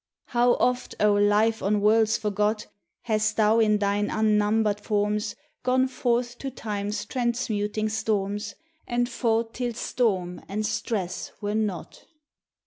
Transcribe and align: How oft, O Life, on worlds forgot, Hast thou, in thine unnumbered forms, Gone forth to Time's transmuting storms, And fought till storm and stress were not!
How 0.29 0.55
oft, 0.55 0.95
O 0.99 1.13
Life, 1.13 1.61
on 1.61 1.79
worlds 1.79 2.17
forgot, 2.17 2.65
Hast 3.03 3.37
thou, 3.37 3.59
in 3.59 3.77
thine 3.77 4.09
unnumbered 4.09 4.79
forms, 4.81 5.35
Gone 5.61 5.87
forth 5.87 6.39
to 6.39 6.49
Time's 6.49 7.05
transmuting 7.05 7.87
storms, 7.87 8.55
And 8.87 9.07
fought 9.07 9.53
till 9.53 9.75
storm 9.75 10.41
and 10.49 10.65
stress 10.65 11.33
were 11.39 11.53
not! 11.53 12.05